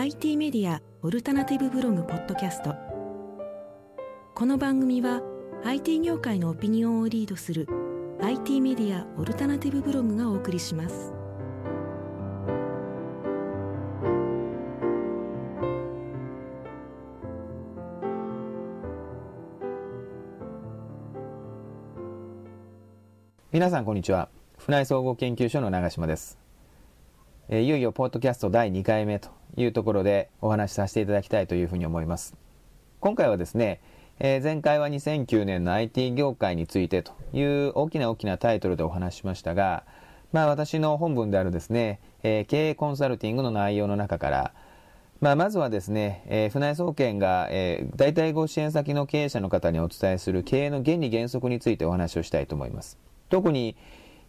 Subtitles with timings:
[0.00, 2.76] IT メディアオルタナティブブログポッドキャスト。
[4.32, 5.22] この番組は
[5.64, 7.66] IT 業界のオピニオンをリードする
[8.22, 11.12] IT メディアオルタナティブブログがお送りします。
[23.50, 24.28] 皆さんこんにちは。
[24.58, 26.38] 船井総合研究所の長島です。
[27.48, 32.34] えいよいよポッドキャスト第2回目というところでお話しさせていただきたいというふうに思います。
[33.00, 33.80] 今回はですね、
[34.20, 39.84] えー、前回は2009年の IT 業界についてという大きな大きなタイトルでお話ししましたが、
[40.32, 44.52] まあ私の本文であるですね、えー、経営コンサルティングの内容の中から、
[45.20, 52.98] まあ、まずはですね、えー、船井総研が、えー、大体ご支援先の経営者の方にお伝えする経営の原理原則についてお話をしたいと思います。
[53.28, 53.74] 特に、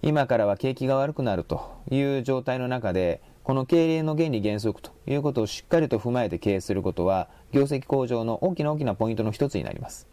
[0.00, 10.06] 今からは景気が悪くなるという状態の中で、この経営の原理原則ということをしっかりと踏まえて経営することは、業績向上の大きな大きなポイントの一つになります。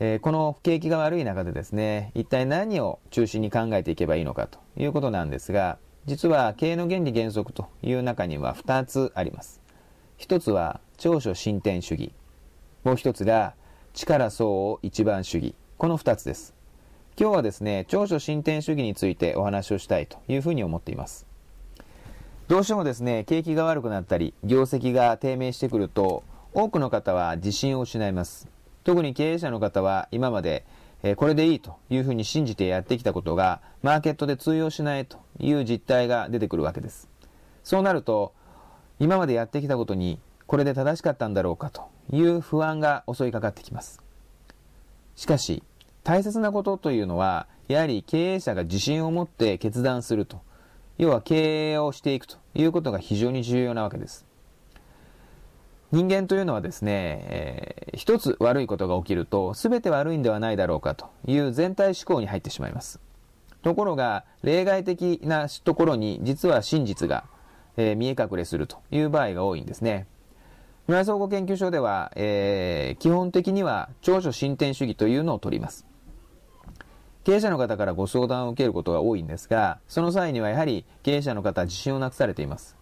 [0.00, 9.62] えー、この景気が悪い中でですね、一体何を中心に考えていけばいいのかということなんですが、実は経営の原理原則という中には2つあります。
[10.18, 12.12] 一つは長所進展主義。
[12.82, 13.54] もう一つが
[13.94, 15.54] 力相応一番主義。
[15.78, 16.53] この2つです。
[17.16, 21.28] 今日はですね、長所進展主義についてお話をしたいというふうに思っています。
[22.48, 28.48] どうしてもですね、景気が悪くなったり、業績が低迷してくると、多くの方は自信を失います。
[28.82, 30.66] 特に経営者の方は今まで、
[31.04, 37.08] えこれでいいというふうに信じてやってきたことが、マーケットで通用しないという実態が出てくるわけです。
[37.62, 38.32] そうなると、
[38.98, 40.18] 今までやってきたことに、
[40.48, 44.02] これで正しかったんだろうかという不安が襲いかかってきます。
[45.14, 45.62] しかし、
[46.04, 50.42] 大切なことというのは、やはり経営者が自信を持って決断すると。
[50.98, 54.26] 要は経営をしていくということが非常に重要なわけです。
[55.92, 63.00] 人間というのはですね、えー、一つ悪いことが起きると、全て悪いんではないだろうかという全体思考に入ってしまいます。
[63.62, 67.24] ところが、例外的なところに実は真実が、
[67.76, 70.06] えー、見え隠れするという場合が多いんですね。
[70.86, 75.86] 村井総合研究所では、えー、基本的には長所進展主義というのを取ります。
[77.24, 82.76] 経営者の方からご相談を受けることが多いんですが、その際にはやはり経営者の方は自信をなくされています。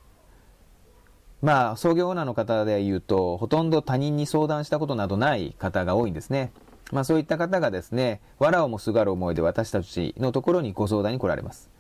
[1.40, 6.52] まあ、創業オーナーの方で言うと、ほとんど他人に相談したことなどない方が多いんですね。
[6.92, 11.70] まあそういった方がですね、藁をもすがる思いで私たちのところにご相談に来られます。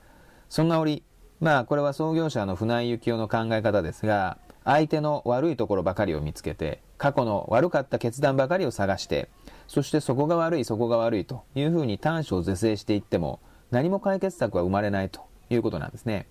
[0.48, 1.02] そんな折、
[1.40, 9.28] まあこれは創業者の船井幸雄の考え方ですが、相手の悪いところばかりを見つけて、過去の悪かった決断ばかりを探して、
[9.66, 13.40] そしてそこが悪い、そこが悪いというふうに短所を是正していっても、
[13.70, 16.26] 何も解決策は生まれないということなんですね。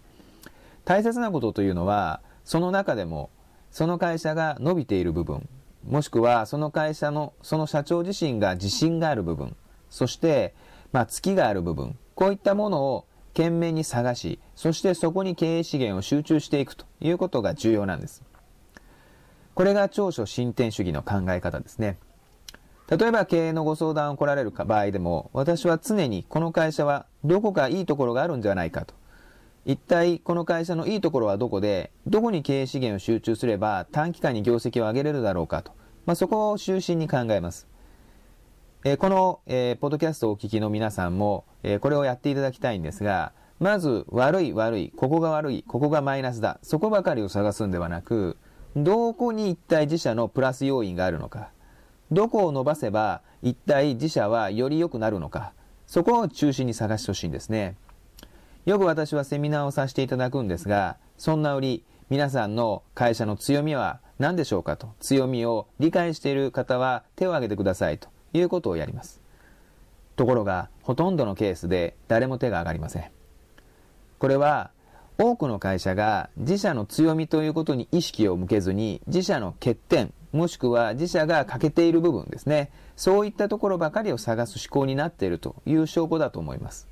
[0.85, 3.29] 大切なことというのは、その中でも、
[3.71, 5.47] その会社が伸びている部分、
[5.87, 9.55] もしくはその会社の、その社長自身が自信がある部分、
[9.89, 10.53] そして、
[10.91, 18.23] まあ、月がある部分、こういったものを懸命に探し、そしてそこに経営資源を集中していくということが重要なんです。
[19.53, 21.97] これが長所進展主義の考え方ですね。
[22.91, 28.93] 例えば経営のご相談を来られる場合でも、私は常にこの会社はどこかいいところがあるんじゃないかと。
[29.65, 35.71] 一体この会社のいいところはどこで、どこに経営資源を集中すれば短期間に業績を上げれるだろうかと。
[36.05, 37.65] まあ、そこを中心に考えます。
[38.83, 48.35] えー、この、えー、ポッドキャストをお聞きの皆さんも、えー、これをやっていただきたいんですが、まず悪い悪い、ここが悪い、ここがマイナスだ、そこばかりを探すんではなく、
[48.75, 51.51] どこに一体自社のプラス要因があるのか、
[52.11, 55.53] どこを伸ばせば一体自社はより良くなるのか、
[55.87, 57.75] そこを中心に探してほしいんですね。
[58.65, 69.21] よく私はセミナーをさせていただくんですが、そんな折、皆さんの会社の強みは何でしょうかと、強みを理解している方は手を挙げてくださいということをやります。
[70.15, 73.09] ところが、ほとんどのケースで誰も手が上がりません。
[74.19, 74.71] これは、
[75.17, 82.71] 多くの会社が自社の強みということに意識を向けずに、自社の欠点、もしくは自社が欠けている部分ですね。
[82.95, 86.87] そういったところばかりを探す思考になっているという証拠だと思います。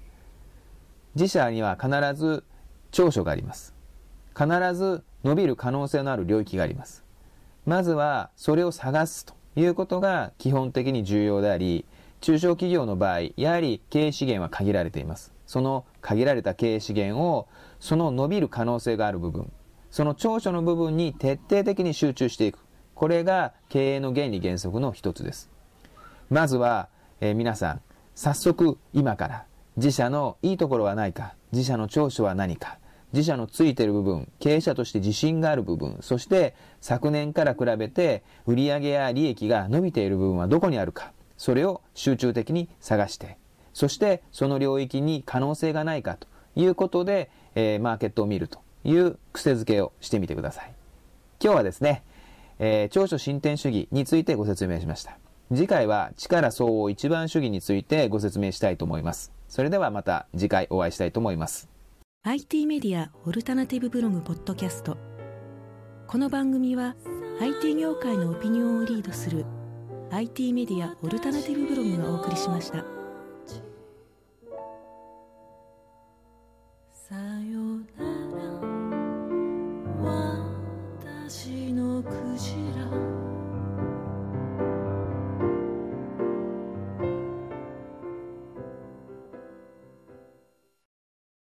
[1.16, 2.44] 自社には必ず
[2.92, 3.74] 長所があります。
[4.38, 7.04] 必ず伸びる可能性のある領域があります。
[7.66, 11.86] まずはそれを探すということが基本的に重要であり、
[12.22, 15.34] 中小企業の場合、やはり経営資源は限られています。
[15.46, 17.48] その限られた経営資源を、
[17.80, 19.52] その伸びる可能性がある部分、
[19.90, 22.60] その長所の部分に徹底的に集中していく。
[22.94, 25.50] これが経営の原理原則の一つです。
[26.30, 26.90] まずは、
[27.22, 27.82] えー、皆さん、
[28.14, 29.46] 早速今から
[29.78, 32.78] 自社のいいところはないか、自社の長所は何か、
[33.14, 43.38] 自社のついてる部分、経営者として自信がある部分、そして昨年から比べて売上や利益が伸びている部分はどこにあるか、それを集中的に探して、
[43.74, 50.74] そしてその領域に可能性がないかということで、えー、マーケットを見るという癖づけをしてみてください。
[51.42, 52.04] 今日はですね、
[52.60, 55.18] えー、長所進展主義についてご説明しました。
[55.50, 59.32] 次回は力相応一番主義についてご説明したいと思います。
[59.48, 61.70] それではまた次回お会いしたいと思います。
[62.24, 64.98] IT メディアオルタナティブブログポッドキャスト
[66.06, 66.98] この番組は
[67.40, 69.46] IT 業界のオピニオンをリードする
[70.12, 72.84] IT メディアオルタナティブブログがお送りしました。
[76.92, 78.04] さよな
[78.36, 78.50] ら。
[81.28, 83.19] 私のクジラ。